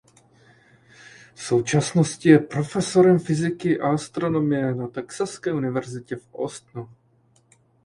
V 1.35 1.43
současnosti 1.43 2.29
je 2.29 2.39
profesorem 2.39 3.19
fyziky 3.19 3.79
a 3.79 3.89
astronomie 3.91 4.75
na 4.75 4.87
Texaské 4.87 5.53
univerzitě 5.53 6.15
v 6.15 6.29
Austinu. 6.35 6.89